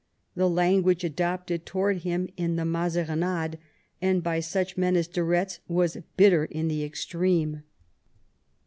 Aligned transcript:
The 0.33 0.49
language 0.49 1.03
adopted 1.03 1.63
towards 1.63 2.01
him 2.01 2.27
in 2.35 2.55
the 2.55 2.65
Mazarinades 2.65 3.57
and 4.01 4.23
by 4.23 4.39
such 4.39 4.75
men 4.75 4.95
as 4.95 5.07
de 5.07 5.21
Eetz 5.21 5.59
was 5.67 5.95
bitter 6.17 6.45
in 6.45 6.69
the 6.69 6.83
extreme. 6.83 7.61